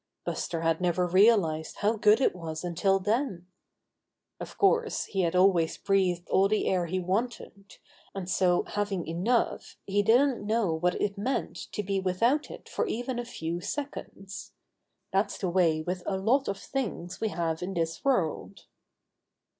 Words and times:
Buster 0.25 0.61
had 0.61 0.81
never 0.81 1.05
realized 1.05 1.75
how 1.75 1.95
good 1.95 2.19
it 2.19 2.35
was 2.35 2.63
until 2.63 2.97
then! 2.97 3.45
Of 4.39 4.57
course 4.57 5.05
he 5.05 5.21
had 5.21 5.35
always 5.35 5.77
breathed 5.77 6.27
all 6.27 6.47
the 6.47 6.65
air 6.67 6.87
he 6.87 6.99
wanted, 6.99 7.77
and 8.15 8.27
so 8.27 8.63
having 8.63 9.05
enough 9.05 9.77
he 9.85 10.01
didn't 10.01 10.43
know 10.43 10.73
what 10.73 10.99
it 10.99 11.19
meant 11.19 11.55
to 11.73 11.83
be 11.83 11.99
without 11.99 12.49
it 12.49 12.67
for 12.67 12.87
even 12.87 13.19
a 13.19 13.25
few 13.25 13.59
seconds. 13.61 14.53
That's 15.13 15.37
the 15.37 15.51
way 15.51 15.83
with 15.83 16.01
a 16.07 16.17
lot 16.17 16.47
of 16.47 16.57
things 16.57 17.21
we 17.21 17.27
have 17.27 17.61
in 17.61 17.75
this 17.75 18.03
world. 18.03 18.65